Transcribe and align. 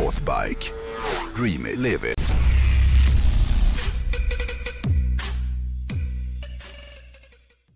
Northbike. 0.00 0.72
Dream 1.36 1.66
it, 1.66 1.78
live 1.78 2.12
it. 2.12 2.32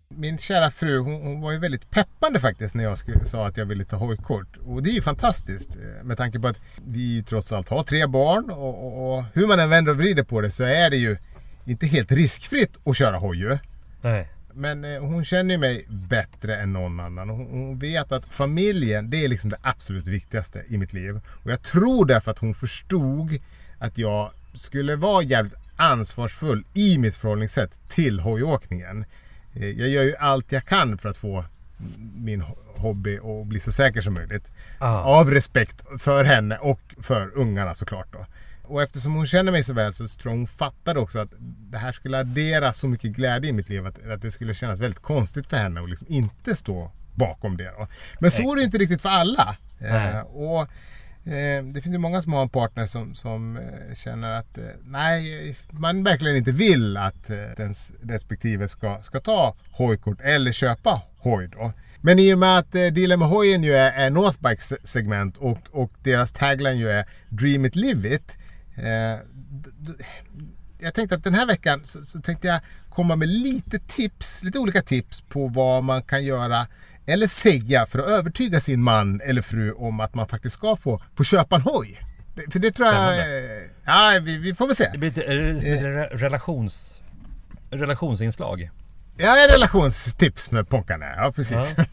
Min 0.09 0.37
kära 0.37 0.71
fru 0.71 0.99
hon, 0.99 1.21
hon 1.21 1.41
var 1.41 1.51
ju 1.51 1.59
väldigt 1.59 1.89
peppande 1.91 2.39
faktiskt 2.39 2.75
när 2.75 2.83
jag 2.83 2.97
skulle, 2.97 3.25
sa 3.25 3.47
att 3.47 3.57
jag 3.57 3.65
ville 3.65 3.85
ta 3.85 3.95
hojkort. 3.95 4.57
Och 4.65 4.83
det 4.83 4.89
är 4.89 4.93
ju 4.93 5.01
fantastiskt 5.01 5.75
eh, 5.75 6.03
med 6.03 6.17
tanke 6.17 6.39
på 6.39 6.47
att 6.47 6.59
vi 6.85 7.15
ju 7.15 7.21
trots 7.21 7.53
allt 7.53 7.69
har 7.69 7.83
tre 7.83 8.07
barn 8.07 8.49
och, 8.49 8.85
och, 8.85 9.17
och 9.17 9.23
hur 9.33 9.47
man 9.47 9.59
än 9.59 9.69
vänder 9.69 9.91
och 9.91 9.97
vrider 9.97 10.23
på 10.23 10.41
det 10.41 10.51
så 10.51 10.63
är 10.63 10.89
det 10.89 10.97
ju 10.97 11.17
inte 11.65 11.87
helt 11.87 12.11
riskfritt 12.11 12.77
att 12.85 12.97
köra 12.97 13.17
hoj 13.17 13.37
ju. 13.37 13.57
Nej. 14.01 14.34
Men 14.55 14.83
eh, 14.85 15.01
hon 15.01 15.25
känner 15.25 15.57
mig 15.57 15.85
bättre 15.89 16.57
än 16.57 16.73
någon 16.73 16.99
annan. 16.99 17.29
Hon, 17.29 17.79
vet 17.79 18.11
att 18.11 18.25
familjen, 18.33 19.09
det 19.09 19.23
är 19.25 19.27
liksom 19.27 19.49
det 19.49 19.57
absolut 19.61 20.07
viktigaste 20.07 20.63
i 20.67 20.77
mitt 20.77 20.93
liv. 20.93 21.19
Och 21.27 21.51
jag 21.51 21.61
tror 21.61 22.05
därför 22.05 22.31
att 22.31 22.39
hon 22.39 22.53
förstod 22.53 23.37
att 23.77 23.97
jag 23.97 24.31
skulle 24.53 24.95
vara 24.95 25.23
jävligt 25.23 25.53
ansvarsfull 25.75 26.65
i 26.73 26.97
mitt 26.97 27.15
förhållningssätt 27.15 27.71
till 27.89 28.19
hojåkningen. 28.19 29.05
Eh, 29.53 29.69
Jag 29.69 29.89
gör 29.89 30.03
ju 30.03 30.15
allt 30.15 30.51
jag 30.51 30.65
kan 30.65 30.97
för 30.97 31.09
att 31.09 31.17
få 31.17 31.45
min 32.15 32.41
ho- 32.41 32.57
hobby 32.77 33.17
att 33.17 33.47
bli 33.47 33.59
så 33.59 33.71
säker 33.71 34.01
som 34.01 34.13
möjligt. 34.13 34.51
Ah. 34.79 34.99
Av 35.19 35.31
respekt 35.31 35.85
för 35.99 36.23
henne 36.23 36.57
och 36.57 36.81
för 37.01 37.31
ungarna 37.37 37.75
såklart 37.75 38.07
då. 38.13 38.25
Och 38.67 38.83
eftersom 38.83 39.13
hon 39.13 39.25
känner 39.25 39.51
mig 39.51 39.63
så 39.63 39.73
väl 39.73 39.93
så 39.93 40.07
tror 40.07 40.31
jag 40.31 40.37
hon 40.37 40.47
fattade 40.47 40.99
också 40.99 41.19
att 41.19 41.33
det 41.71 41.77
här 41.77 41.91
skulle 41.91 42.19
addera 42.19 42.73
så 42.73 42.87
mycket 42.87 43.11
glädje 43.11 43.49
i 43.49 43.53
mitt 43.53 43.69
liv 43.69 43.85
att, 43.87 44.07
att 44.07 44.21
det 44.21 44.31
skulle 44.31 44.53
kännas 44.53 44.79
väldigt 44.79 45.01
konstigt 45.01 45.47
för 45.47 45.57
henne 45.57 45.81
att 45.81 45.89
liksom 45.89 46.07
inte 46.09 46.55
stå 46.55 46.91
bakom 47.15 47.57
det. 47.57 47.71
Då. 47.79 47.87
Men 48.19 48.31
så 48.31 48.51
är 48.51 48.55
det 48.55 48.63
inte 48.63 48.77
riktigt 48.77 49.01
för 49.01 49.09
alla. 49.09 49.57
Eh, 49.79 50.19
och 50.19 50.61
eh, 51.31 51.63
Det 51.63 51.81
finns 51.81 51.95
ju 51.95 51.97
många 51.97 52.21
som 52.21 52.33
har 52.33 52.41
en 52.41 52.49
partner 52.49 52.85
som, 52.85 53.13
som 53.15 53.57
eh, 53.57 53.95
känner 53.95 54.31
att 54.31 54.57
eh, 54.57 54.63
nej, 54.83 55.55
man 55.69 56.03
verkligen 56.03 56.37
inte 56.37 56.51
vill 56.51 56.97
att 56.97 57.29
eh, 57.29 57.51
ens 57.57 57.93
respektive 58.03 58.67
ska, 58.67 58.99
ska 59.01 59.19
ta 59.19 59.55
hojkort 59.71 60.21
eller 60.21 60.51
köpa 60.51 61.01
hoj 61.17 61.47
då. 61.47 61.73
Men 62.01 62.19
i 62.19 62.33
och 62.33 62.39
med 62.39 62.57
att 62.57 62.75
eh, 62.75 62.85
dealen 62.85 63.19
med 63.19 63.27
hojen 63.27 63.63
ju 63.63 63.73
är, 63.73 63.91
är 63.91 64.09
Northbikes 64.09 64.73
segment 64.83 65.37
och, 65.37 65.59
och 65.71 65.91
deras 66.03 66.31
tagline 66.31 66.77
ju 66.77 66.89
är 66.89 67.05
Dream 67.29 67.65
it, 67.65 67.75
live 67.75 68.15
it. 68.15 68.37
Eh, 68.77 69.19
jag 70.79 70.93
tänkte 70.93 71.15
att 71.15 71.23
den 71.23 71.33
här 71.33 71.45
veckan 71.47 71.81
så, 71.83 72.03
så 72.03 72.19
tänkte 72.19 72.47
jag 72.47 72.59
komma 72.89 73.15
med 73.15 73.27
lite 73.29 73.79
tips, 73.79 74.43
lite 74.43 74.59
olika 74.59 74.81
tips 74.81 75.21
på 75.21 75.47
vad 75.47 75.83
man 75.83 76.03
kan 76.03 76.25
göra 76.25 76.67
eller 77.05 77.27
säga 77.27 77.85
för 77.85 77.99
att 77.99 78.05
övertyga 78.07 78.59
sin 78.59 78.81
man 78.83 79.21
eller 79.21 79.41
fru 79.41 79.71
om 79.71 79.99
att 79.99 80.15
man 80.15 80.27
faktiskt 80.27 80.55
ska 80.55 80.75
få, 80.75 81.01
få 81.17 81.23
köpa 81.23 81.55
en 81.55 81.61
hoj. 81.61 82.01
För 82.51 82.59
det 82.59 82.71
tror 82.71 82.87
jag... 82.87 83.19
Eh, 83.19 83.61
Ja, 83.85 84.19
vi, 84.21 84.37
vi 84.37 84.55
får 84.55 84.67
väl 84.67 84.75
se. 84.75 84.89
Det 84.91 84.97
blir 84.97 85.09
lite, 85.09 85.21
re- 85.21 86.17
relations, 86.17 87.01
relationsinslag. 87.69 88.69
Ja, 89.17 89.47
relationstips 89.55 90.51
med 90.51 90.69
Ponkarna. 90.69 91.05
Ja, 91.17 91.31
precis. 91.35 91.75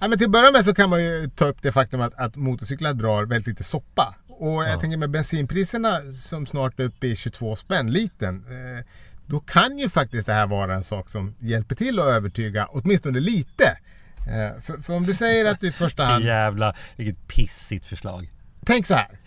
Ja. 0.00 0.08
men 0.08 0.18
till 0.18 0.26
att 0.26 0.32
börja 0.32 0.50
med 0.52 0.64
så 0.64 0.74
kan 0.74 0.90
man 0.90 1.02
ju 1.02 1.30
ta 1.36 1.44
upp 1.44 1.62
det 1.62 1.72
faktum 1.72 2.00
att, 2.00 2.14
att 2.14 2.36
motorcyklar 2.36 2.92
drar 2.92 3.24
väldigt 3.24 3.46
lite 3.46 3.64
soppa. 3.64 4.14
Och 4.38 4.64
jag 4.64 4.80
tänker 4.80 4.96
med 4.96 5.10
bensinpriserna 5.10 6.00
som 6.12 6.46
snart 6.46 6.80
är 6.80 6.84
uppe 6.84 7.06
i 7.06 7.16
22 7.16 7.56
spänn 7.56 7.90
litern. 7.90 8.44
Eh, 8.48 8.84
då 9.26 9.40
kan 9.40 9.78
ju 9.78 9.88
faktiskt 9.88 10.26
det 10.26 10.32
här 10.32 10.46
vara 10.46 10.74
en 10.74 10.84
sak 10.84 11.10
som 11.10 11.34
hjälper 11.38 11.74
till 11.74 11.98
att 11.98 12.06
övertyga 12.06 12.66
åtminstone 12.70 13.20
lite. 13.20 13.78
Eh, 14.18 14.60
för, 14.60 14.78
för 14.78 14.94
om 14.94 15.06
du 15.06 15.14
säger 15.14 15.50
att 15.50 15.60
du 15.60 15.68
i 15.68 15.72
första 15.72 16.04
hand... 16.04 16.24
Jävla, 16.24 16.74
vilket 16.96 17.28
pissigt 17.28 17.86
förslag. 17.86 18.32
Tänk 18.64 18.86
så 18.86 18.94
här. 18.94 19.18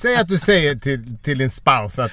Säg 0.00 0.16
att 0.16 0.28
du 0.28 0.38
säger 0.38 0.74
till, 0.74 1.18
till 1.18 1.38
din 1.38 1.50
spouse 1.50 2.04
att 2.04 2.12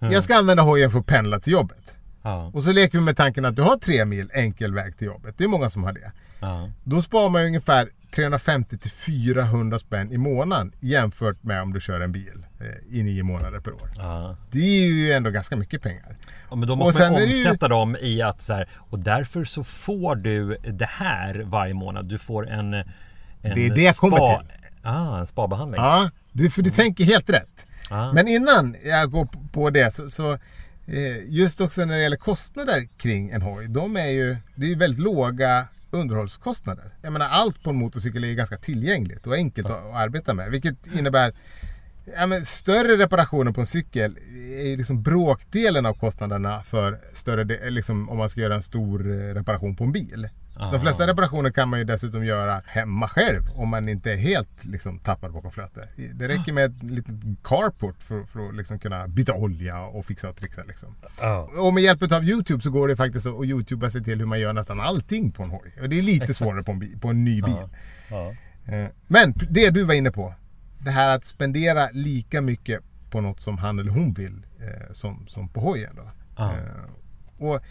jag 0.00 0.22
ska 0.22 0.36
använda 0.36 0.62
hojen 0.62 0.90
för 0.90 0.98
att 0.98 1.06
pendla 1.06 1.40
till 1.40 1.52
jobbet. 1.52 1.95
Ja, 2.26 2.50
Och 2.54 2.62
så 2.62 2.72
leker 2.72 2.98
vi 2.98 3.04
med 3.04 3.16
tanken 3.16 3.44
att 3.44 3.56
du 3.56 3.62
har 3.62 3.76
tre 3.76 4.04
mil 4.04 4.30
enkel 4.34 4.74
väg 4.74 4.96
till 4.98 5.06
jobbet. 5.06 5.34
Det 5.38 5.44
är 5.44 5.48
många 5.48 5.70
som 5.70 5.84
har 5.84 5.92
det. 5.92 6.12
ja. 6.40 6.70
Då 6.84 7.02
sparar 7.02 7.28
man 7.28 7.40
ju 7.42 7.46
ungefär 7.46 7.88
350 8.14 8.78
till 8.78 8.90
400 8.90 9.78
spänn 9.78 10.12
i 10.12 10.18
månaden 10.18 10.72
jämfört 10.80 11.42
med 11.42 11.62
om 11.62 11.72
du 11.72 11.80
kör 11.80 12.00
en 12.00 12.12
bil 12.12 12.44
eh, 12.60 12.98
i 12.98 13.02
nio 13.02 13.22
månader 13.22 13.60
per 13.60 13.72
år. 13.72 13.90
ja. 13.98 14.36
Det 14.50 14.58
är 14.58 14.86
ju 14.88 15.12
ändå 15.12 15.30
ganska 15.30 15.56
mycket 15.56 15.82
pengar. 15.82 16.16
Ja, 16.50 16.56
men 16.56 16.68
då 16.68 16.72
Och 16.74 16.78
måste 16.78 17.02
man 17.02 17.12
sen 17.14 17.22
är 17.22 17.26
det 17.26 17.32
ju- 17.32 17.46
omsätta 17.48 17.68
dem 17.68 17.96
i 18.00 18.22
att 18.22 18.42
så 18.42 18.52
här, 18.52 18.68
och 18.90 18.98
därför 18.98 19.44
så 19.44 19.64
får 19.64 20.16
du 20.16 20.56
det 20.72 20.88
här 20.90 21.42
varje 21.46 21.74
månad. 21.74 22.08
Du 22.08 22.18
får 22.18 22.48
en, 22.48 22.74
en 22.74 22.84
Det 23.42 23.66
är 23.66 23.74
det 23.74 23.82
jag 23.82 23.96
kommer 23.96 24.16
spa, 24.16 24.38
till. 24.38 24.48
Ah, 24.82 25.18
en 25.18 25.26
spabehandling. 25.26 25.80
Ja, 25.80 26.10
du, 26.32 26.50
för 26.50 26.62
du 26.62 26.70
tänker 26.70 27.04
helt 27.04 27.30
rätt. 27.30 27.66
Ja. 27.90 28.12
Men 28.12 28.28
innan 28.28 28.76
jag 28.84 29.10
går 29.10 29.28
på 29.52 29.70
det 29.70 29.94
så, 29.94 30.10
så 30.10 30.38
Eh, 30.86 31.24
just 31.28 31.60
också 31.60 31.84
när 31.84 31.94
det 31.94 32.02
gäller 32.02 32.16
kostnader 32.16 32.88
kring 32.96 33.30
en 33.30 33.42
hoj. 33.42 33.68
De 33.68 33.96
är 33.96 34.08
ju, 34.08 34.36
det 34.54 34.66
är 34.66 34.70
ju 34.70 34.76
väldigt 34.76 35.00
låga 35.00 35.68
underhållskostnader. 35.90 36.94
Jag 37.02 37.12
menar 37.12 37.28
allt 37.28 37.62
på 37.62 37.70
en 37.70 37.76
motorcykel 37.76 38.24
är 38.24 38.28
ju 38.28 38.34
ganska 38.34 38.56
tillgängligt 38.56 39.26
och 39.26 39.34
enkelt 39.34 39.70
att, 39.70 39.94
arbeta 39.94 40.34
med. 40.34 40.50
Vilket 40.50 40.86
innebär 40.98 41.32
Ja, 42.16 42.26
men 42.26 42.44
större 42.44 42.96
reparationer 42.96 43.52
på 43.52 43.60
en 43.60 43.66
cykel 43.66 44.18
är 44.58 44.76
liksom 44.76 45.02
bråkdelen 45.02 45.86
av 45.86 45.94
kostnaderna 45.94 46.62
för 46.62 46.98
större, 47.12 47.70
liksom, 47.70 48.08
om 48.08 48.18
man 48.18 48.28
ska 48.28 48.40
göra 48.40 48.54
en 48.54 48.62
stor 48.62 49.10
eh, 49.10 49.34
reparation 49.34 49.76
på 49.76 49.84
en 49.84 49.92
bil. 49.92 50.28
De 50.58 50.80
flesta 50.80 51.06
reparationer 51.06 51.50
kan 51.50 51.68
man 51.68 51.78
ju 51.78 51.84
dessutom 51.84 52.24
göra 52.24 52.62
hemma 52.66 53.08
själv 53.08 53.42
om 53.54 53.68
man 53.68 53.88
inte 53.88 54.12
är 54.12 54.16
helt 54.16 54.64
liksom, 54.64 54.98
tappad 54.98 55.32
bakom 55.32 55.50
flötet. 55.50 55.88
Det 56.14 56.28
räcker 56.28 56.52
med 56.52 56.64
ett 56.64 56.82
litet 56.82 57.14
carport 57.44 58.02
för, 58.02 58.24
för 58.24 58.48
att 58.48 58.54
liksom, 58.54 58.78
kunna 58.78 59.08
byta 59.08 59.34
olja 59.34 59.80
och 59.80 60.06
fixa 60.06 60.28
och 60.28 60.36
trixa. 60.36 60.62
Liksom. 60.64 60.94
Ja. 61.20 61.50
Och 61.56 61.74
med 61.74 61.82
hjälp 61.82 62.12
av 62.12 62.24
Youtube 62.24 62.62
så 62.62 62.70
går 62.70 62.88
det 62.88 62.96
faktiskt 62.96 63.26
att 63.26 63.44
youtuba 63.44 63.90
sig 63.90 64.04
till 64.04 64.18
hur 64.18 64.26
man 64.26 64.40
gör 64.40 64.52
nästan 64.52 64.80
allting 64.80 65.32
på 65.32 65.42
en 65.42 65.50
hoj. 65.50 65.72
Och 65.82 65.88
det 65.88 65.98
är 65.98 66.02
lite 66.02 66.34
svårare 66.34 66.62
på 66.62 66.72
en, 66.72 66.78
bil, 66.78 66.98
på 67.00 67.08
en 67.08 67.24
ny 67.24 67.42
bil. 67.42 67.68
Ja. 68.10 68.34
Eh, 68.66 68.86
Men 69.06 69.34
det 69.50 69.70
du 69.70 69.84
var 69.84 69.94
inne 69.94 70.10
på. 70.10 70.34
Det 70.78 70.90
här 70.90 71.16
att 71.16 71.24
spendera 71.24 71.88
lika 71.92 72.40
mycket 72.40 72.80
på 73.10 73.20
något 73.20 73.40
som 73.40 73.58
han 73.58 73.78
eller 73.78 73.90
hon 73.90 74.14
vill 74.14 74.46
eh, 74.60 74.92
som, 74.92 75.26
som 75.28 75.48
på 75.48 75.60
hojen. 75.60 75.96
Då. 75.96 76.10
Eh, 76.44 77.48
och 77.48 77.62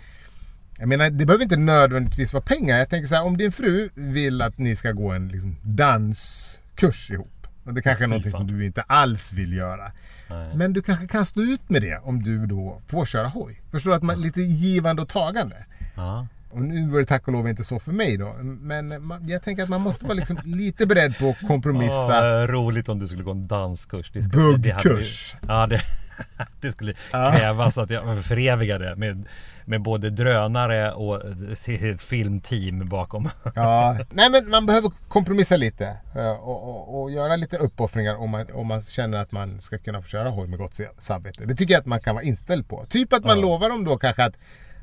jag 0.79 0.87
menar, 0.89 1.09
det 1.09 1.25
behöver 1.25 1.43
inte 1.43 1.57
nödvändigtvis 1.57 2.33
vara 2.33 2.43
pengar. 2.43 2.77
Jag 2.77 2.89
tänker 2.89 3.07
så 3.07 3.15
här, 3.15 3.23
om 3.23 3.37
din 3.37 3.51
fru 3.51 3.89
vill 3.93 4.41
att 4.41 4.57
ni 4.57 4.75
ska 4.75 4.91
gå 4.91 5.11
en 5.11 5.27
liksom, 5.27 5.55
danskurs 5.63 7.11
ihop. 7.11 7.47
Och 7.65 7.73
det 7.73 7.81
kanske 7.81 8.03
är 8.03 8.07
någonting 8.07 8.31
som 8.31 8.47
du 8.47 8.65
inte 8.65 8.81
alls 8.81 9.33
vill 9.33 9.53
göra. 9.53 9.91
Nej. 10.29 10.55
Men 10.55 10.73
du 10.73 10.81
kanske 10.81 11.07
kan 11.07 11.25
stå 11.25 11.41
ut 11.41 11.69
med 11.69 11.81
det 11.81 11.97
om 12.03 12.23
du 12.23 12.45
då 12.45 12.81
får 12.87 13.05
köra 13.05 13.27
hoj. 13.27 13.61
Förstår 13.71 13.91
du? 13.91 13.97
Att 13.97 14.03
man, 14.03 14.21
lite 14.21 14.41
givande 14.41 15.01
och 15.01 15.09
tagande. 15.09 15.65
Ja. 15.95 16.27
Och 16.49 16.61
nu 16.61 16.87
var 16.89 16.99
det 16.99 17.05
tack 17.05 17.27
och 17.27 17.33
lov 17.33 17.47
inte 17.49 17.63
så 17.63 17.79
för 17.79 17.91
mig 17.91 18.17
då. 18.17 18.35
Men 18.41 19.05
man, 19.07 19.29
jag 19.29 19.43
tänker 19.43 19.63
att 19.63 19.69
man 19.69 19.81
måste 19.81 20.05
vara 20.05 20.13
liksom 20.13 20.39
lite 20.45 20.85
beredd 20.85 21.17
på 21.17 21.29
att 21.29 21.47
kompromissa. 21.47 22.41
Åh, 22.41 22.47
roligt 22.47 22.89
om 22.89 22.99
du 22.99 23.07
skulle 23.07 23.23
gå 23.23 23.31
en 23.31 23.47
danskurs. 23.47 24.11
Det 24.13 24.23
skulle- 24.23 24.57
det 24.57 24.71
hade 24.71 24.89
ju- 24.89 24.95
Buggkurs. 24.95 25.35
Ja, 25.47 25.67
det, 25.67 25.81
det 26.61 26.71
skulle 26.71 26.93
krävas 27.11 27.77
att 27.77 27.89
jag 27.89 28.25
förevigade 28.25 28.95
med, 28.95 29.27
med 29.65 29.81
både 29.81 30.09
drönare 30.09 30.91
och 30.91 31.21
ett 31.67 32.01
filmteam 32.01 32.89
bakom. 32.89 33.29
Ja. 33.55 33.97
Nej 34.11 34.29
men 34.29 34.49
man 34.49 34.65
behöver 34.65 34.91
kompromissa 35.07 35.57
lite. 35.57 35.85
eh, 36.15 36.31
Och, 36.31 36.69
och, 36.69 37.01
och 37.01 37.11
göra 37.11 37.35
lite 37.35 37.57
uppoffringar 37.57 38.15
om 38.15 38.29
man, 38.29 38.45
om 38.53 38.67
man 38.67 38.81
känner 38.81 39.17
att 39.17 39.31
man 39.31 39.61
ska 39.61 39.77
kunna 39.77 40.01
få 40.01 40.07
köra 40.07 40.29
hoj 40.29 40.47
med 40.47 40.59
gott 40.59 40.79
samvete. 40.97 41.45
Det 41.45 41.55
tycker 41.55 41.73
jag 41.73 41.79
att 41.81 41.85
man 41.87 41.99
kan 41.99 42.15
vara 42.15 42.23
inställd 42.25 42.69
på. 42.69 42.85
Typ 42.89 43.13
att 43.13 43.23
man 43.25 43.41
lovar 43.41 43.69
dem 43.69 43.83
då 43.83 43.97
kanske 43.97 44.23
att 44.23 44.33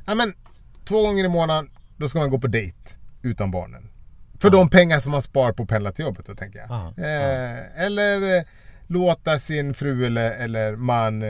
ja, 0.07 0.15
men, 0.15 0.35
två 0.85 1.03
gånger 1.07 1.25
i 1.25 1.29
månaden 1.29 1.71
då 1.97 2.09
ska 2.09 2.19
man 2.19 2.31
gå 2.31 2.39
på 2.39 2.47
dejt 2.47 2.77
utan 3.23 3.51
barnen. 3.51 3.89
För 4.41 4.51
de 4.51 4.71
pengar 4.71 5.01
som 5.01 5.13
man 5.13 5.23
spar 5.23 5.53
på 5.53 5.63
att 5.63 5.69
pendla 5.69 5.93
till 5.93 6.05
jobbet 6.05 6.27
då 6.27 6.35
tänker 6.35 6.59
jag. 6.59 6.69
Ja, 6.71 7.05
Eh, 7.05 7.85
eller 7.85 8.37
eh, 8.37 8.43
låta 8.93 9.39
sin 9.39 9.75
fru 9.75 10.07
eller, 10.07 10.31
eller 10.31 10.77
man 10.77 11.23
eh, 11.23 11.29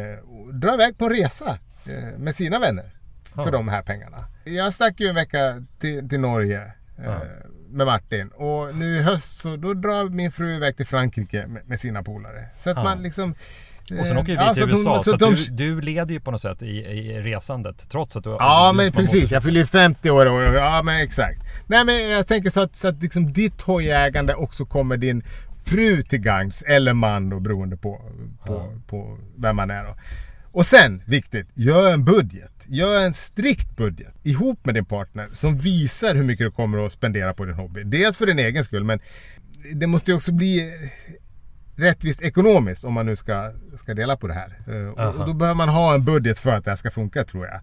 dra 0.52 0.74
iväg 0.74 0.98
på 0.98 1.04
en 1.04 1.10
resa 1.10 1.58
eh, 1.86 2.18
med 2.18 2.34
sina 2.34 2.58
vänner. 2.58 2.90
För 3.34 3.50
de 3.52 3.68
här 3.68 3.82
pengarna. 3.82 4.16
Jag 4.44 4.72
stack 4.72 5.00
ju 5.00 5.06
en 5.08 5.14
vecka 5.14 5.62
till, 5.80 6.08
till 6.08 6.20
Norge 6.20 6.62
eh, 7.04 7.14
med 7.70 7.86
Martin. 7.86 8.28
Och 8.28 8.74
nu 8.74 8.96
i 8.96 9.02
höst 9.02 9.38
så 9.40 9.56
då 9.56 9.74
drar 9.74 10.08
min 10.08 10.32
fru 10.32 10.56
iväg 10.56 10.76
till 10.76 10.86
Frankrike 10.86 11.46
med, 11.46 11.68
med 11.68 11.80
sina 11.80 12.02
polare. 12.02 12.44
Så 12.56 12.70
att 12.70 12.76
Ja. 12.76 12.82
man 12.84 13.02
liksom... 13.02 13.34
Och 14.00 14.06
sen 14.06 14.16
åker 14.18 14.26
vi 14.28 14.34
ja, 14.34 14.54
till 14.54 14.62
så 14.62 14.68
att 14.68 14.72
hon- 14.72 14.80
USA. 14.80 15.02
Så, 15.02 15.10
så 15.10 15.14
att 15.14 15.20
de- 15.20 15.34
du, 15.34 15.74
du 15.74 15.80
leder 15.80 16.14
ju 16.14 16.20
på 16.20 16.30
något 16.30 16.40
sätt 16.42 16.62
i, 16.62 16.66
i 16.76 17.20
resandet. 17.20 17.90
Trots 17.90 18.16
att 18.16 18.24
du 18.24 18.30
Ja 18.30 18.72
men 18.76 18.92
precis, 18.92 19.22
måste- 19.22 19.34
jag 19.34 19.42
fyller 19.42 19.60
ju 19.60 19.66
50 19.66 20.10
år 20.10 20.26
och 20.26 20.42
ja 20.54 20.82
men 20.84 21.02
exakt. 21.02 21.40
Nej 21.66 21.84
men 21.84 22.08
jag 22.08 22.26
tänker 22.26 22.50
så 22.50 22.60
att, 22.62 22.76
så 22.76 22.88
att 22.88 23.02
liksom 23.02 23.32
ditt 23.32 23.62
hojägande 23.62 24.34
också 24.34 24.64
kommer 24.66 24.96
din 24.96 25.22
fru 25.64 26.02
till 26.02 26.18
gagns 26.20 26.62
eller 26.62 26.92
man 26.94 27.28
då 27.30 27.40
beroende 27.40 27.76
på, 27.76 28.02
på, 28.46 28.80
på 28.86 29.18
vem 29.36 29.56
man 29.56 29.70
är 29.70 29.84
då. 29.84 29.96
Och 30.52 30.66
sen, 30.66 31.02
viktigt, 31.06 31.46
gör 31.54 31.92
en 31.92 32.04
budget. 32.04 32.52
Gör 32.66 33.04
en 33.04 33.14
strikt 33.14 33.76
budget 33.76 34.14
ihop 34.22 34.66
med 34.66 34.74
din 34.74 34.84
partner 34.84 35.26
som 35.32 35.58
visar 35.58 36.14
hur 36.14 36.24
mycket 36.24 36.46
du 36.46 36.50
kommer 36.50 36.86
att 36.86 36.92
spendera 36.92 37.34
på 37.34 37.44
din 37.44 37.54
hobby. 37.54 37.82
Dels 37.84 38.18
för 38.18 38.26
din 38.26 38.38
egen 38.38 38.64
skull 38.64 38.84
men 38.84 39.00
det 39.74 39.86
måste 39.86 40.10
ju 40.10 40.16
också 40.16 40.32
bli 40.32 40.72
rättvist 41.76 42.22
ekonomiskt 42.22 42.84
om 42.84 42.92
man 42.92 43.06
nu 43.06 43.16
ska, 43.16 43.50
ska 43.78 43.94
dela 43.94 44.16
på 44.16 44.28
det 44.28 44.34
här. 44.34 44.58
Eh, 44.68 44.88
och, 44.88 45.20
och 45.20 45.26
då 45.26 45.34
behöver 45.34 45.54
man 45.56 45.68
ha 45.68 45.94
en 45.94 46.04
budget 46.04 46.38
för 46.38 46.50
att 46.50 46.64
det 46.64 46.70
här 46.70 46.76
ska 46.76 46.90
funka 46.90 47.24
tror 47.24 47.46
jag. 47.46 47.60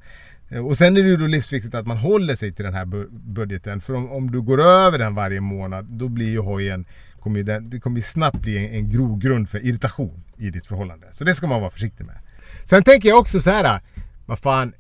Eh, 0.58 0.66
Och 0.66 0.78
sen 0.78 0.98
är 0.98 1.02
det 1.04 1.10
ju 1.10 1.18
då 1.18 1.28
livsviktigt 1.28 1.76
att 1.76 1.88
man 1.88 1.98
håller 1.98 2.36
sig 2.36 2.54
till 2.54 2.66
den 2.66 2.74
här 2.74 2.86
bu- 2.86 3.08
budgeten. 3.34 3.82
För 3.82 3.94
om, 3.94 4.12
om 4.12 4.32
du 4.32 4.42
går 4.42 4.62
över 4.62 4.98
den 4.98 5.16
varje 5.16 5.42
månad 5.42 5.86
då 5.86 6.08
blir 6.10 6.30
ju 6.30 6.40
hojen 6.40 6.86
kommer 7.22 7.44
den, 7.44 7.70
det 7.70 7.80
kommer 7.80 8.02
snabbt 8.02 8.42
bli 8.42 8.58
en, 8.58 8.74
en 8.74 8.90
grogrund 8.90 9.50
för 9.50 9.66
irritation 9.66 10.24
i 10.38 10.50
ditt 10.50 10.68
förhållande. 10.68 11.08
Så 11.12 11.24
det 11.24 11.36
ska 11.36 11.48
man 11.48 11.62
vara 11.62 11.72
försiktig 11.72 12.06
med. 12.06 12.18
Sen 12.64 12.84
tänker 12.84 13.10
jag 13.10 13.20
också 13.20 13.40
så 13.40 13.50
här. 13.50 13.82
Vad 14.26 14.40
fan, 14.40 14.74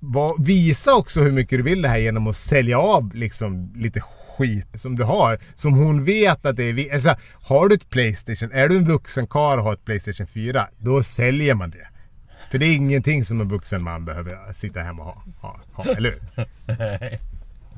vad, 0.00 0.46
visa 0.46 0.94
också 0.94 1.20
hur 1.20 1.32
mycket 1.32 1.58
du 1.58 1.62
vill 1.62 1.82
det 1.82 1.88
här 1.88 1.98
genom 1.98 2.26
att 2.26 2.36
sälja 2.36 2.78
av 2.78 3.14
liksom 3.14 3.72
lite 3.76 4.00
skit 4.00 4.66
som 4.74 4.96
du 4.96 5.04
har. 5.04 5.38
Som 5.54 5.72
hon 5.72 6.04
vet 6.04 6.46
att 6.46 6.56
det 6.56 6.64
är... 6.64 6.94
Alltså, 6.94 7.14
har 7.42 7.68
du 7.68 7.74
ett 7.74 7.90
Playstation, 7.90 8.52
är 8.52 8.68
du 8.68 8.76
en 8.76 8.84
vuxen 8.84 9.26
karl 9.26 9.58
och 9.58 9.64
har 9.64 9.72
ett 9.72 9.84
Playstation 9.84 10.26
4, 10.26 10.68
då 10.78 11.02
säljer 11.02 11.54
man 11.54 11.70
det. 11.70 11.88
För 12.50 12.58
det 12.58 12.66
är 12.66 12.76
ingenting 12.76 13.24
som 13.24 13.40
en 13.40 13.48
vuxen 13.48 13.82
man 13.82 14.04
behöver 14.04 14.52
sitta 14.52 14.80
hemma 14.80 15.02
och 15.02 15.08
ha. 15.08 15.24
ha, 15.40 15.60
ha 15.72 15.84
eller 15.84 16.10
hur? 16.10 16.46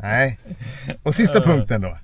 Nej. 0.02 0.38
Och 1.02 1.14
sista 1.14 1.40
punkten 1.40 1.80
då. 1.80 1.98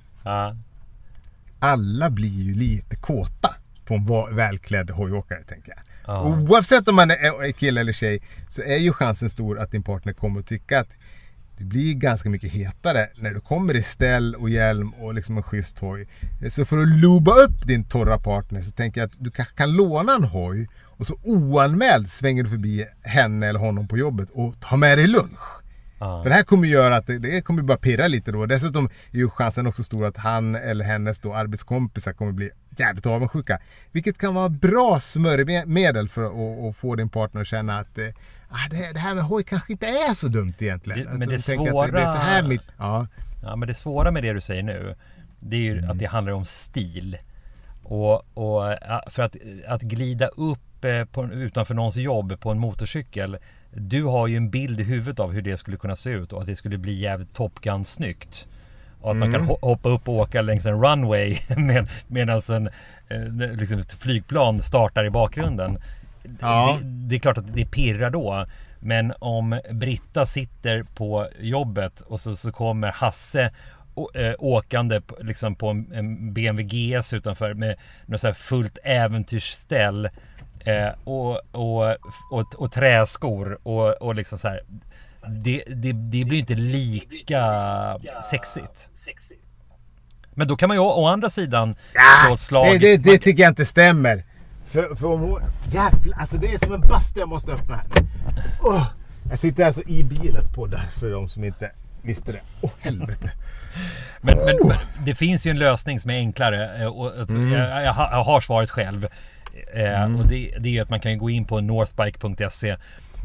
Alla 1.59 2.09
blir 2.09 2.43
ju 2.43 2.55
lite 2.55 2.95
kåta 2.95 3.55
på 3.85 3.93
en 3.93 4.35
välklädd 4.35 4.89
hojåkare 4.89 5.43
tänker 5.43 5.69
jag. 5.69 5.79
Ja. 6.05 6.23
Oavsett 6.23 6.87
om 6.87 6.95
man 6.95 7.11
är 7.11 7.51
kille 7.51 7.81
eller 7.81 7.93
tjej 7.93 8.21
så 8.49 8.61
är 8.61 8.77
ju 8.77 8.93
chansen 8.93 9.29
stor 9.29 9.59
att 9.59 9.71
din 9.71 9.83
partner 9.83 10.13
kommer 10.13 10.39
att 10.39 10.47
tycka 10.47 10.79
att 10.79 10.89
det 11.57 11.63
blir 11.63 11.93
ganska 11.93 12.29
mycket 12.29 12.51
hetare 12.51 13.07
när 13.15 13.33
du 13.33 13.39
kommer 13.39 13.75
i 13.75 13.83
ställ 13.83 14.35
och 14.35 14.49
hjälm 14.49 14.93
och 14.93 15.13
liksom 15.13 15.37
en 15.37 15.43
schysst 15.43 15.79
hoj. 15.79 16.07
Så 16.49 16.65
för 16.65 16.77
att 16.77 16.89
luba 16.89 17.31
upp 17.31 17.67
din 17.67 17.83
torra 17.83 18.19
partner 18.19 18.61
så 18.61 18.71
tänker 18.71 19.01
jag 19.01 19.07
att 19.07 19.15
du 19.17 19.31
kanske 19.31 19.55
kan 19.55 19.71
låna 19.71 20.15
en 20.15 20.23
hoj 20.23 20.67
och 20.83 21.07
så 21.07 21.19
oanmäld 21.23 22.09
svänger 22.09 22.43
du 22.43 22.49
förbi 22.49 22.85
henne 23.03 23.47
eller 23.47 23.59
honom 23.59 23.87
på 23.87 23.97
jobbet 23.97 24.29
och 24.33 24.59
tar 24.59 24.77
med 24.77 24.97
dig 24.97 25.07
lunch. 25.07 25.61
Ja. 25.99 26.23
För 26.23 26.29
det 26.29 26.35
här 26.35 26.43
kommer 26.43 26.67
göra 26.67 26.95
att 26.95 27.07
det, 27.07 27.17
det 27.19 27.41
kommer 27.41 27.61
bara 27.61 27.77
pirra 27.77 28.07
lite 28.07 28.31
då. 28.31 28.45
Dessutom 28.45 28.85
är 29.11 29.17
ju 29.17 29.29
chansen 29.29 29.67
också 29.67 29.83
stor 29.83 30.05
att 30.05 30.17
han 30.17 30.55
eller 30.55 30.85
hennes 30.85 31.19
då 31.19 31.33
arbetskompisar 31.33 32.13
kommer 32.13 32.31
bli 32.31 32.49
jävligt 32.77 33.05
avundsjuka. 33.05 33.59
Vilket 33.91 34.17
kan 34.17 34.33
vara 34.33 34.49
bra 34.49 34.99
smörjmedel 34.99 36.09
för 36.09 36.69
att, 36.69 36.75
få 36.75 36.95
din 36.95 37.09
partner 37.09 37.41
att 37.41 37.47
känna 37.47 37.79
att 37.79 37.97
eh, 37.97 38.05
ah, 38.49 38.69
det, 38.69 38.91
det 38.93 38.99
här 38.99 39.15
med 39.15 39.23
hoj 39.23 39.43
kanske 39.43 39.71
inte 39.71 39.87
är 39.87 40.13
så 40.13 40.27
dumt 40.27 40.53
egentligen. 40.59 40.99
Det- 40.99 41.09
men 41.11 41.19
de 41.19 41.25
det 41.35 41.41
tänker 41.41 41.81
att 41.81 41.85
det, 41.91 41.97
det 41.97 42.01
är 42.03 42.05
så 42.05 42.17
här 42.17 42.39
svåra- 42.41 42.49
mitt... 42.49 42.61
Ja. 42.77 43.07
Ja, 43.43 43.55
men 43.55 43.67
det 43.67 43.73
svåra 43.73 44.11
med 44.11 44.23
det 44.23 44.33
du 44.33 44.41
säger 44.41 44.63
nu, 44.63 44.95
det 45.39 45.55
är 45.55 45.59
ju 45.59 45.77
Mm. 45.77 45.89
att 45.89 45.99
det 45.99 46.05
handlar 46.05 46.33
om 46.33 46.45
stil. 46.45 47.17
Och, 47.83 48.15
och 48.37 48.63
för 49.07 49.21
att, 49.23 49.35
att 49.67 49.81
glida 49.81 50.27
upp 50.27 50.85
eh, 50.85 51.05
på, 51.05 51.25
utanför 51.25 51.73
någons 51.73 51.95
jobb 51.95 52.39
på 52.39 52.51
en 52.51 52.59
motorcykel. 52.59 53.37
Du 53.73 54.03
har 54.03 54.27
ju 54.27 54.37
en 54.37 54.49
bild 54.49 54.79
i 54.79 54.83
huvudet 54.83 55.19
av 55.19 55.31
hur 55.31 55.41
det 55.41 55.57
skulle 55.57 55.77
kunna 55.77 55.95
se 55.95 56.09
ut 56.09 56.33
och 56.33 56.41
att 56.41 56.47
det 56.47 56.55
skulle 56.55 56.77
bli 56.77 56.93
jävligt 56.99 57.33
Top 57.33 57.59
Gun-snyggt. 57.61 58.47
Och 59.01 59.11
att 59.11 59.17
man 59.17 59.27
Mm. 59.29 59.39
kan 59.39 59.49
ho- 59.49 59.59
hoppa 59.61 59.89
upp 59.89 60.07
och 60.07 60.13
åka 60.15 60.41
längs 60.41 60.65
en 60.65 60.83
runway 60.83 61.37
med, 61.57 61.87
medan 62.07 62.41
en, 62.49 62.67
eh, 63.07 63.51
liksom 63.53 63.79
ett 63.79 63.93
flygplan 63.93 64.61
startar 64.61 65.05
i 65.05 65.09
bakgrunden. 65.09 65.77
Ja. 66.39 66.77
Det, 66.81 66.87
det 67.07 67.15
är 67.15 67.19
klart 67.19 67.37
att 67.37 67.53
det 67.55 67.71
pirrar 67.71 68.09
då. 68.09 68.45
Men 68.79 69.13
om 69.19 69.59
Britta 69.71 70.25
sitter 70.25 70.83
på 70.83 71.27
jobbet 71.39 72.01
och 72.01 72.21
så, 72.21 72.35
så 72.35 72.51
kommer 72.51 72.87
Hasse 72.91 73.51
eh, 74.15 74.33
åkande 74.39 75.01
på- 75.01 75.17
liksom 75.21 75.55
på 75.55 75.69
en, 75.69 76.33
BMW 76.33 76.63
GS 76.63 77.13
utanför 77.13 77.53
med 77.53 77.75
något 78.05 78.21
så 78.21 78.33
fullt 78.33 78.77
äventyrsställ 78.83 80.09
eh, 80.65 80.89
och, 81.03 81.39
och, 81.51 81.85
och, 82.31 82.55
och 82.57 82.71
träskor 82.71 83.59
och, 83.63 84.01
och 84.01 84.15
liksom 84.15 84.37
så 84.37 84.47
här. 84.47 84.61
Det, 85.27 85.63
det, 85.67 85.91
det 85.91 86.25
blir 86.25 86.39
inte 86.39 86.55
lika 86.55 87.43
sexigt. 88.29 88.89
Men 90.33 90.47
då 90.47 90.55
kan 90.55 90.67
man 90.67 90.77
ju 90.77 90.81
å 90.81 91.05
andra 91.05 91.29
sidan 91.29 91.75
slå 92.25 92.33
ett 92.33 92.39
slag. 92.41 92.65
det, 92.65 92.77
det, 92.79 92.97
det 92.97 93.17
tycker 93.17 93.43
jag 93.43 93.51
inte 93.51 93.65
stämmer. 93.65 94.23
För, 94.65 94.95
för 94.95 95.07
om 95.07 95.19
hon... 95.19 95.41
Jävlar, 95.71 96.17
alltså 96.19 96.37
det 96.37 96.53
är 96.53 96.57
som 96.57 96.73
en 96.73 96.81
bastu 96.81 97.19
jag 97.19 97.29
måste 97.29 97.51
öppna 97.51 97.75
här. 97.75 97.85
Åh, 98.63 98.87
jag 99.29 99.39
sitter 99.39 99.65
alltså 99.65 99.81
i 99.87 100.03
bilen 100.03 100.43
på 100.55 100.65
där 100.65 100.89
för 100.99 101.09
de 101.11 101.29
som 101.29 101.43
inte 101.43 101.71
visste 102.01 102.31
det. 102.31 102.39
Åh 102.61 102.69
helvete. 102.79 103.31
Men, 104.21 104.37
men, 104.37 104.55
men 104.67 105.05
det 105.05 105.15
finns 105.15 105.45
ju 105.47 105.51
en 105.51 105.59
lösning 105.59 105.99
som 105.99 106.11
är 106.11 106.17
enklare. 106.17 106.77
eh, 106.81 106.87
Och, 106.87 107.05
och 107.05 107.31
jag, 107.31 107.83
jag 107.83 107.93
har 108.23 108.41
svaret 108.41 108.69
själv. 108.69 109.07
Eh, 109.73 110.15
Och 110.19 110.27
det, 110.27 110.51
det 110.59 110.69
är 110.69 110.73
ju 110.73 110.79
att 110.79 110.89
man 110.89 110.99
kan 110.99 111.17
gå 111.17 111.29
in 111.29 111.45
på 111.45 111.61
northbike.se 111.61 112.73
och, 112.73 112.79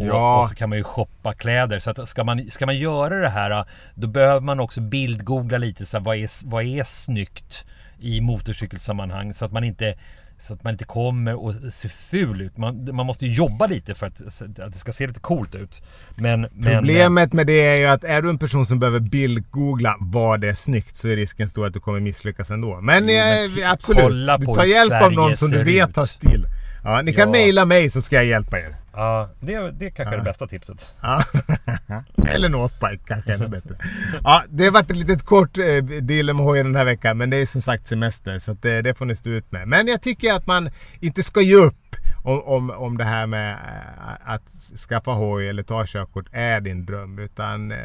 Ja. 0.06 0.40
och 0.42 0.48
så 0.48 0.54
kan 0.54 0.68
man 0.68 0.78
ju 0.78 0.84
shoppa 0.84 1.32
kläder. 1.34 1.78
Så 1.78 1.90
att 1.90 2.08
ska, 2.08 2.24
man, 2.24 2.50
ska 2.50 2.66
man 2.66 2.78
göra 2.78 3.20
det 3.20 3.28
här 3.28 3.64
då 3.94 4.06
behöver 4.06 4.40
man 4.40 4.60
också 4.60 4.80
bildgoogla 4.80 5.58
lite. 5.58 5.86
Så 5.86 5.96
här, 5.96 6.04
vad, 6.04 6.16
är, 6.16 6.48
vad 6.50 6.64
är 6.64 6.84
snyggt 6.84 7.64
i 8.00 8.20
motorcykelsammanhang? 8.20 9.34
Så 9.34 9.44
att 9.44 9.52
man 9.52 9.64
inte 9.64 9.94
så 10.44 10.55
att 10.55 10.64
man 10.64 10.73
inte 10.75 10.85
kommer 10.85 11.35
och 11.44 11.55
ser 11.73 11.88
ful 11.88 12.41
ut. 12.41 12.56
Man, 12.56 12.94
man 12.96 13.06
måste 13.06 13.26
jobba 13.26 13.67
lite 13.67 13.94
för 13.94 14.06
att, 14.06 14.20
att 14.61 14.73
det 14.73 14.79
ska 14.79 14.93
se 14.93 15.06
lite 15.06 15.20
coolt 15.20 15.55
ut. 15.55 15.82
Men, 16.17 16.41
men 16.41 16.79
Problemet 16.79 17.32
med 17.32 17.46
det 17.46 17.67
är 17.67 17.76
ju 17.76 17.87
att 17.87 18.05
är 18.05 18.23
du 18.23 18.31
en 18.31 18.38
person 18.38 18.67
som 18.67 18.79
behöver 18.79 19.00
bildgoogla 19.00 19.96
vad 20.00 20.41
det 20.41 20.49
är 20.49 20.55
snyggt 20.55 20.96
så 20.96 21.08
är 21.08 21.17
risken 21.17 21.49
stor 21.49 21.67
att 21.67 21.73
du 21.75 21.81
kommer 21.81 22.00
misslyckas 22.00 22.50
ändå. 22.50 22.81
Men, 22.81 22.99
Jo, 23.08 23.14
men 23.14 23.62
eh, 23.62 23.73
absolut, 23.73 24.02
hur 24.58 24.64
hjälp 24.64 25.02
av 25.02 25.12
någon 25.12 25.37
som 25.37 25.50
du 25.50 25.62
vet 25.62 25.88
ut. 25.91 25.96
har 25.96 26.06
stil. 26.06 26.46
Ja, 26.85 27.02
ni 27.02 27.12
kan 27.12 27.29
Ja. 27.29 27.32
mejla 27.32 27.64
mig 27.64 27.91
så 27.91 28.02
ska 28.02 28.17
jag 28.17 28.25
hjälpa 28.25 28.58
er. 28.58 28.76
Ja, 28.93 29.31
det, 29.41 29.70
det 29.70 29.91
kanske 29.91 30.14
är 30.14 30.19
det 30.19 30.25
bästa 30.25 30.46
tipset. 30.46 30.94
Ja. 31.02 31.23
Eller 32.29 32.49
Northbike 32.49 33.02
kanske 33.06 33.35
ännu 33.35 33.49
bättre. 33.49 33.75
Ja, 34.25 34.43
det 34.49 34.64
har 34.64 34.73
varit 34.73 34.91
ett 34.91 34.96
litet 34.96 35.23
kort 35.25 35.58
eh, 35.58 35.64
deal 35.85 36.26
med 36.35 36.44
hojen 36.46 36.67
den 36.67 36.76
här 36.76 36.85
veckan. 36.85 37.19
Men 37.19 37.31
det 37.31 37.37
är 37.37 37.46
som 37.46 37.61
sagt 37.61 37.87
semester 37.87 38.38
så 38.38 38.52
det, 38.52 38.82
det 38.82 38.94
får 38.94 39.05
ni 39.06 39.17
stå 39.17 39.31
ut 39.31 39.52
med. 39.52 39.69
Men 39.69 39.87
jag 39.87 40.02
tycker 40.02 40.32
att 40.35 40.46
man 40.46 40.70
inte 41.00 41.23
ska 41.23 41.41
ge 41.41 41.56
upp 41.56 41.96
om, 42.25 42.43
om, 42.43 42.70
om 42.70 42.99
det 42.99 43.05
här 43.05 43.26
med 43.26 43.52
eh, 43.52 44.32
att 44.32 44.49
skaffa 44.88 45.11
hoj 45.11 45.49
eller 45.49 45.62
ta 45.62 45.85
körkort 45.87 46.26
är 46.32 46.61
din 46.61 46.87
dröm. 46.87 47.19
Utan 47.19 47.73
eh, 47.73 47.79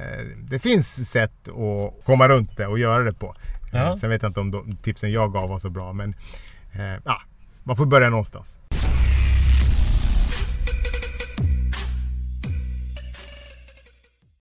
det 0.50 0.60
finns 0.60 1.10
sätt 1.12 1.48
att 1.50 2.06
komma 2.06 2.30
runt 2.30 2.58
det 2.58 2.68
och 2.68 2.80
göra 2.80 3.04
det 3.04 3.14
på. 3.14 3.28
Eh, 3.28 3.34
Ja. 3.72 3.96
Sen 3.96 4.10
vet 4.10 4.22
jag 4.22 4.30
inte 4.30 4.40
om 4.40 4.52
de 4.52 4.76
tipsen 4.76 5.12
jag 5.12 5.34
gav 5.34 5.50
var 5.50 5.60
så 5.60 5.70
bra 5.70 5.94
men 5.94 6.14
eh, 6.74 7.02
ja, 7.06 7.22
man 7.64 7.76
får 7.76 7.86
börja 7.86 8.10
någonstans. 8.10 8.60